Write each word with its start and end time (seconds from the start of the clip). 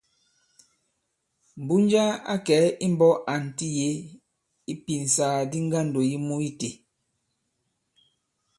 Mbunja 1.61 2.03
a 2.33 2.35
kɛ̀ 2.45 2.59
imbɔ̄k 2.85 3.15
ànti 3.33 3.67
yě 3.77 3.89
ipìnsàgàdi 4.71 5.57
ŋgandò 5.67 5.99
yi 6.09 6.15
mû 6.27 6.35
itē. 6.49 6.69